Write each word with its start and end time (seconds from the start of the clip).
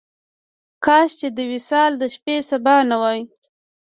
کاش 0.85 1.09
چې 1.19 1.27
د 1.37 1.39
وصال 1.51 1.91
د 1.97 2.03
شپې 2.15 2.35
سبا 2.49 2.75
نه 2.89 2.95
وای. 3.01 3.19